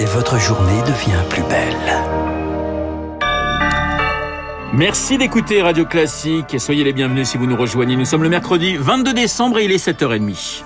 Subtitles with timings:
[0.00, 1.74] et votre journée devient plus belle.
[4.72, 7.96] Merci d'écouter Radio Classique et soyez les bienvenus si vous nous rejoignez.
[7.96, 10.62] Nous sommes le mercredi 22 décembre et il est 7h30.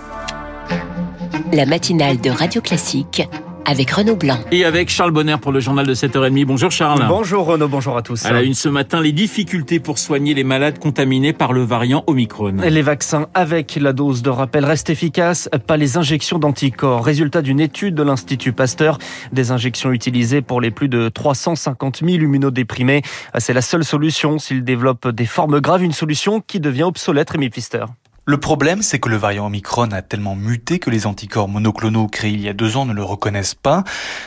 [1.53, 3.23] La matinale de Radio Classique
[3.65, 4.39] avec Renaud Blanc.
[4.51, 6.45] Et avec Charles Bonner pour le journal de 7h30.
[6.45, 7.05] Bonjour Charles.
[7.09, 8.25] Bonjour Renaud, bonjour à tous.
[8.25, 12.05] À la une ce matin, les difficultés pour soigner les malades contaminés par le variant
[12.07, 12.55] Omicron.
[12.69, 17.05] Les vaccins avec la dose de rappel restent efficaces, pas les injections d'anticorps.
[17.05, 18.99] Résultat d'une étude de l'Institut Pasteur,
[19.33, 23.03] des injections utilisées pour les plus de 350 000 immunodéprimés.
[23.39, 27.51] C'est la seule solution s'ils développent des formes graves, une solution qui devient obsolète, Rémi
[27.51, 27.85] Pfister.
[28.25, 32.31] Le problème, c'est que le variant Omicron a tellement muté que les anticorps monoclonaux créés
[32.31, 33.83] il y a deux ans ne le reconnaissent pas.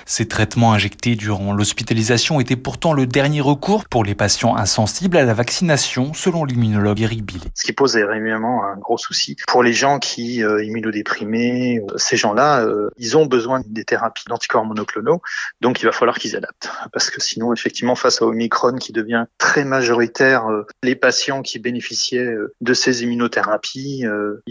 [0.06, 5.24] Ces traitements injectés durant l'hospitalisation étaient pourtant le dernier recours pour les patients insensibles à
[5.24, 7.48] la vaccination, selon l'immunologue Eric Billet.
[7.54, 9.38] Ce qui pose évidemment un gros souci.
[9.48, 14.26] Pour les gens qui euh, immunodéprimés, euh, ces gens-là, euh, ils ont besoin des thérapies
[14.28, 15.22] d'anticorps monoclonaux,
[15.62, 16.70] donc il va falloir qu'ils adaptent.
[16.92, 21.60] Parce que sinon, effectivement, face à Omicron qui devient très majoritaire, euh, les patients qui
[21.60, 24.42] bénéficiaient de ces immunothérapies euh.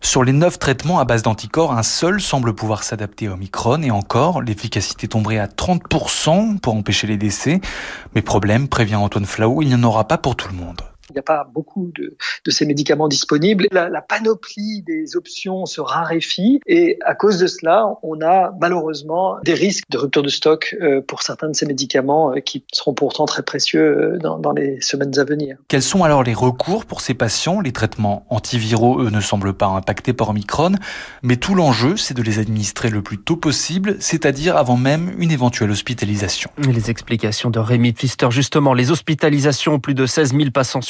[0.00, 3.90] Sur les neuf traitements à base d'anticorps, un seul semble pouvoir s'adapter à Omicron et
[3.90, 7.60] encore, l'efficacité tomberait à 30% pour empêcher les décès.
[8.14, 10.82] Mais problème, prévient Antoine Flau, il n'y en aura pas pour tout le monde.
[11.10, 13.66] Il n'y a pas beaucoup de, de ces médicaments disponibles.
[13.72, 19.38] La, la, panoplie des options se raréfie et à cause de cela, on a malheureusement
[19.44, 22.94] des risques de rupture de stock euh, pour certains de ces médicaments euh, qui seront
[22.94, 25.56] pourtant très précieux euh, dans, dans, les semaines à venir.
[25.68, 27.60] Quels sont alors les recours pour ces patients?
[27.60, 30.72] Les traitements antiviraux, eux, ne semblent pas impactés par Omicron,
[31.22, 35.30] mais tout l'enjeu, c'est de les administrer le plus tôt possible, c'est-à-dire avant même une
[35.30, 36.50] éventuelle hospitalisation.
[36.58, 40.80] Les explications de Rémi Pfister, justement, les hospitalisations, plus de 16 000 patients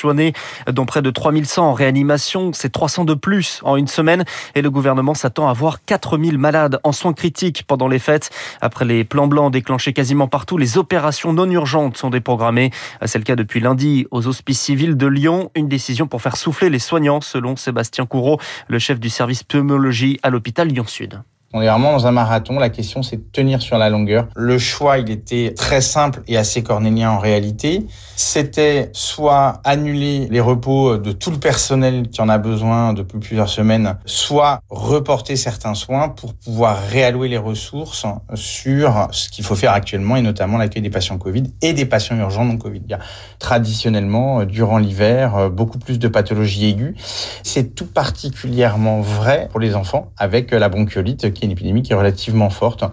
[0.71, 2.53] dont près de 3100 en réanimation.
[2.53, 4.25] C'est 300 de plus en une semaine.
[4.55, 8.31] Et le gouvernement s'attend à voir 4000 malades en soins critiques pendant les fêtes.
[8.61, 12.71] Après les plans blancs déclenchés quasiment partout, les opérations non urgentes sont déprogrammées.
[13.05, 15.51] C'est le cas depuis lundi aux hospices civils de Lyon.
[15.55, 18.39] Une décision pour faire souffler les soignants, selon Sébastien Courreau,
[18.69, 21.23] le chef du service pneumologie à l'hôpital Lyon-Sud.
[21.53, 22.61] On est vraiment dans un marathon.
[22.61, 24.29] La question, c'est de tenir sur la longueur.
[24.37, 27.89] Le choix, il était très simple et assez cornélien en réalité.
[28.15, 33.49] C'était soit annuler les repos de tout le personnel qui en a besoin depuis plusieurs
[33.49, 39.73] semaines, soit reporter certains soins pour pouvoir réallouer les ressources sur ce qu'il faut faire
[39.73, 42.83] actuellement et notamment l'accueil des patients Covid et des patients urgents non Covid.
[42.85, 43.01] Il y a
[43.41, 46.95] traditionnellement, durant l'hiver, beaucoup plus de pathologies aiguës.
[47.43, 51.97] C'est tout particulièrement vrai pour les enfants avec la bronchiolite est une épidémie qui est
[51.97, 52.85] relativement forte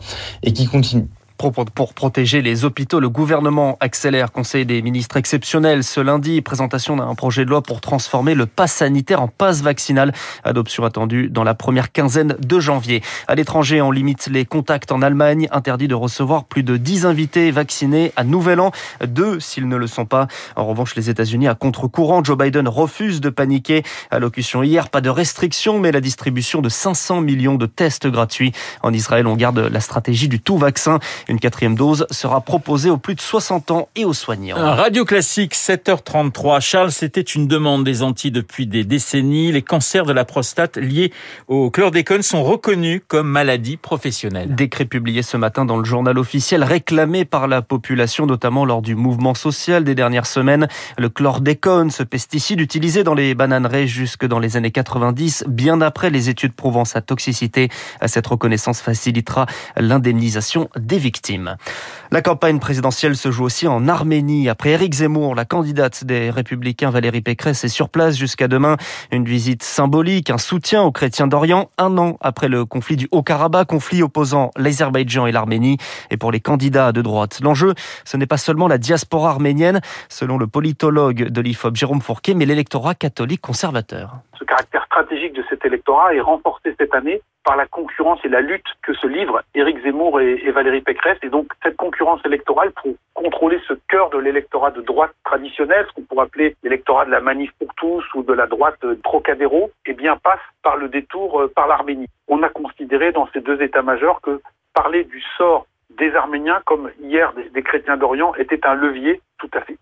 [0.43, 1.07] et qui continue.
[1.37, 6.41] Pour protéger les hôpitaux, le gouvernement accélère Conseil des ministres exceptionnel ce lundi.
[6.41, 10.13] Présentation d'un projet de loi pour transformer le pass sanitaire en passe vaccinal.
[10.43, 13.03] Adoption attendue dans la première quinzaine de janvier.
[13.27, 15.47] À l'étranger, on limite les contacts en Allemagne.
[15.51, 18.71] Interdit de recevoir plus de 10 invités vaccinés à Nouvel An.
[19.05, 20.27] Deux s'ils ne le sont pas.
[20.55, 22.23] En revanche, les États-Unis à contre-courant.
[22.23, 23.83] Joe Biden refuse de paniquer.
[24.09, 28.53] Allocution hier, pas de restrictions, mais la distribution de 500 millions de tests gratuits.
[28.81, 30.97] En Israël, on garde la stratégie du tout vaccin.
[31.29, 34.55] Une quatrième dose sera proposée aux plus de 60 ans et aux soignants.
[34.57, 36.61] Radio Classique, 7h33.
[36.61, 39.51] Charles, c'était une demande des Antilles depuis des décennies.
[39.51, 41.11] Les cancers de la prostate liés
[41.49, 44.55] au chlordécone sont reconnus comme maladies professionnelles.
[44.55, 48.95] Décret publié ce matin dans le journal officiel réclamé par la population, notamment lors du
[48.95, 50.69] mouvement social des dernières semaines.
[50.97, 56.09] Le chlordécone, ce pesticide utilisé dans les bananeraies jusque dans les années 90, bien après
[56.09, 57.67] les études prouvant sa toxicité.
[58.05, 59.45] Cette reconnaissance facilitera
[59.75, 61.16] l'indemnisation des victimes.
[62.11, 64.49] La campagne présidentielle se joue aussi en Arménie.
[64.49, 68.77] Après Éric Zemmour, la candidate des Républicains Valérie Pécresse est sur place jusqu'à demain.
[69.11, 73.67] Une visite symbolique, un soutien aux chrétiens d'Orient, un an après le conflit du Haut-Karabakh,
[73.67, 75.77] conflit opposant l'Azerbaïdjan et l'Arménie.
[76.11, 77.73] Et pour les candidats de droite, l'enjeu,
[78.05, 82.45] ce n'est pas seulement la diaspora arménienne, selon le politologue de l'IFOP Jérôme Fourquet, mais
[82.45, 84.19] l'électorat catholique conservateur.
[84.39, 88.41] Ce caractère stratégique de cet électorat est renforcé cette année par la concurrence et la
[88.41, 91.17] lutte que se livrent Éric Zemmour et, Valérie Pécresse.
[91.23, 95.93] Et donc cette concurrence électorale pour contrôler ce cœur de l'électorat de droite traditionnel, ce
[95.93, 99.93] qu'on pourrait appeler l'électorat de la manif pour tous ou de la droite Trocadéro, eh
[99.93, 102.09] bien passe par le détour euh, par l'Arménie.
[102.27, 104.41] On a considéré dans ces deux états-majors que
[104.73, 105.67] parler du sort
[105.97, 109.77] des Arméniens, comme hier des, des chrétiens d'Orient, était un levier tout à fait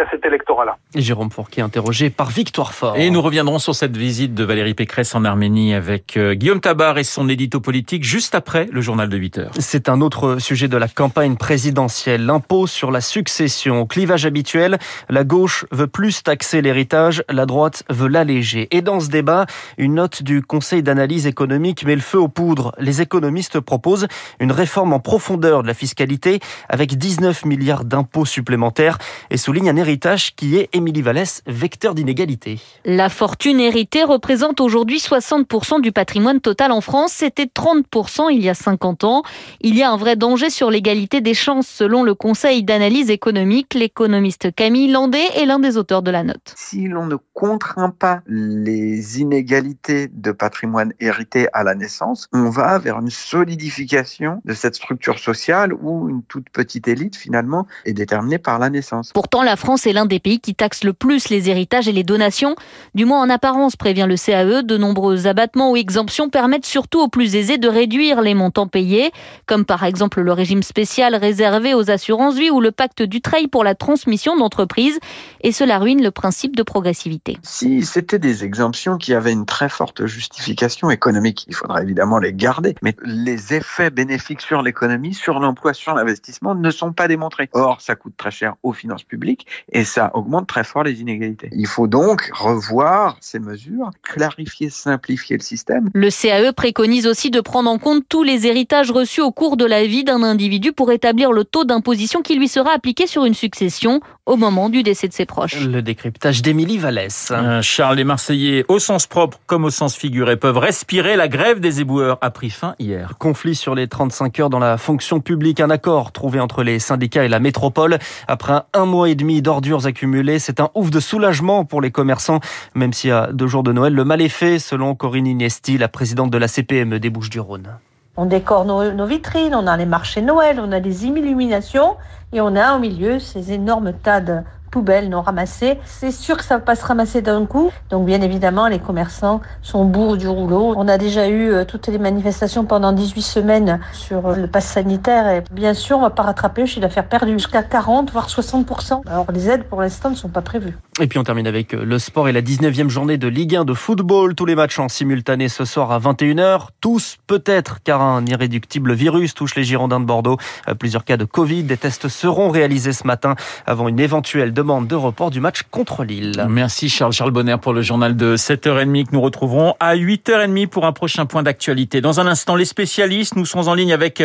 [0.00, 0.76] à cet électorat-là.
[0.94, 2.96] Jérôme Fourquet, interrogé par Victoire Fort.
[2.96, 6.98] Et nous reviendrons sur cette visite de Valérie Pécresse en Arménie avec euh, Guillaume Tabar
[6.98, 9.50] et son édito politique juste après le journal de 8 heures.
[9.58, 13.86] C'est un autre sujet de la campagne présidentielle, l'impôt sur la succession.
[13.86, 18.68] Clivage habituel, la gauche veut plus taxer l'héritage, la droite veut l'alléger.
[18.70, 19.46] Et dans ce débat,
[19.78, 22.72] une note du Conseil d'analyse économique met le feu aux poudres.
[22.78, 24.06] Les économistes proposent
[24.40, 28.98] une réforme en profondeur de la fiscalité avec 19 milliards d'impôts supplémentaires
[29.30, 32.58] et souligne un héritage qui est, Émilie Vallès, vecteur d'inégalité.
[32.86, 37.12] La fortune héritée représente aujourd'hui 60% du patrimoine total en France.
[37.12, 39.22] C'était 30% il y a 50 ans.
[39.60, 43.74] Il y a un vrai danger sur l'égalité des chances selon le Conseil d'analyse économique.
[43.74, 46.54] L'économiste Camille Landé est l'un des auteurs de la note.
[46.56, 52.78] Si l'on ne contraint pas les inégalités de patrimoine hérité à la naissance, on va
[52.78, 58.38] vers une solidification de cette structure sociale où une toute petite élite finalement est déterminée
[58.38, 59.12] par la naissance.
[59.12, 62.04] Pourtant, la France est l'un des pays qui taxe le plus les héritages et les
[62.04, 62.56] donations,
[62.94, 64.62] du moins en apparence, prévient le CAE.
[64.62, 69.10] De nombreux abattements ou exemptions permettent surtout aux plus aisés de réduire les montants payés,
[69.46, 73.48] comme par exemple le régime spécial réservé aux assurances vie ou le pacte du trail
[73.48, 74.98] pour la transmission d'entreprise.
[75.42, 77.36] Et cela ruine le principe de progressivité.
[77.42, 82.32] Si c'était des exemptions qui avaient une très forte justification économique, il faudrait évidemment les
[82.32, 82.74] garder.
[82.82, 87.48] Mais les effets bénéfiques sur l'économie, sur l'emploi, sur l'investissement ne sont pas démontrés.
[87.52, 91.48] Or, ça coûte très cher aux finances publiques et ça augmente très fort les inégalités.
[91.52, 95.90] Il faut donc revoir ces mesures, clarifier, simplifier le système.
[95.94, 99.64] Le CAE préconise aussi de prendre en compte tous les héritages reçus au cours de
[99.64, 103.34] la vie d'un individu pour établir le taux d'imposition qui lui sera appliqué sur une
[103.34, 105.66] succession au moment du décès de ses proches.
[105.66, 107.30] Le décryptage d'Émilie Vallès.
[107.30, 111.16] Euh, Charles, les Marseillais, au sens propre comme au sens figuré, peuvent respirer.
[111.16, 113.14] La grève des éboueurs a pris fin hier.
[113.18, 115.60] Conflit sur les 35 heures dans la fonction publique.
[115.60, 117.98] Un accord trouvé entre les syndicats et la métropole.
[118.28, 119.42] Après un mois et demi
[119.86, 122.40] accumulées, c'est un ouf de soulagement pour les commerçants.
[122.74, 125.88] Même y a deux jours de Noël, le mal est fait, selon Corinne Iniesti, la
[125.88, 127.68] présidente de la CPME des Bouches-du-Rhône.
[128.16, 131.96] On décore nos, nos, vitrines, on a les marchés Noël, on a des illuminations
[132.32, 134.38] et on a au milieu ces énormes tas de
[134.74, 135.78] poubelles non ramassées.
[135.84, 137.70] C'est sûr que ça va pas se ramasser d'un coup.
[137.90, 140.74] Donc bien évidemment, les commerçants sont au bourg du rouleau.
[140.76, 144.66] On a déjà eu euh, toutes les manifestations pendant 18 semaines sur euh, le pass
[144.66, 148.66] sanitaire bien sûr, on va pas rattraper le chiffre d'affaires perdu jusqu'à 40 voire 60
[149.06, 150.76] Alors les aides pour l'instant ne sont pas prévues.
[151.00, 153.64] Et puis on termine avec euh, le sport et la 19e journée de Ligue 1
[153.64, 154.34] de football.
[154.34, 156.66] Tous les matchs en simultané ce soir à 21h.
[156.80, 160.36] Tous peut-être car un irréductible virus touche les Girondins de Bordeaux.
[160.80, 161.62] Plusieurs cas de Covid.
[161.62, 163.36] Des tests seront réalisés ce matin
[163.66, 166.46] avant une éventuelle demande de report du match contre Lille.
[166.48, 170.86] Merci Charles Charles Bonner pour le journal de 7h30 que nous retrouverons à 8h30 pour
[170.86, 172.00] un prochain point d'actualité.
[172.00, 174.22] Dans un instant, les spécialistes, nous serons en ligne avec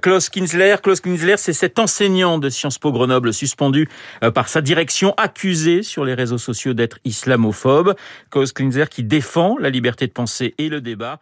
[0.00, 0.76] Klaus Kinsler.
[0.82, 3.88] Klaus Kinsler, c'est cet enseignant de Sciences Po Grenoble suspendu
[4.34, 7.94] par sa direction, accusé sur les réseaux sociaux d'être islamophobe.
[8.30, 11.20] Klaus Kinsler qui défend la liberté de penser et le débat.